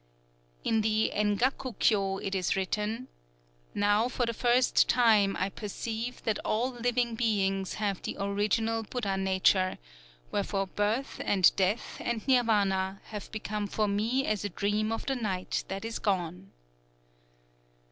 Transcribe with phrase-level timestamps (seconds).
[0.67, 3.07] _""_In the Engaku Kyō it is written:
[3.75, 9.15] 'Now for the first time I perceive that all living beings have the original Buddha
[9.15, 9.77] nature,
[10.31, 15.15] wherefore Birth and Death and Nirvana have become for me as a dream of the
[15.15, 16.51] night that is gone.